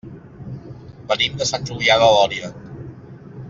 [1.11, 2.51] Venim de Sant Julià de Lòria.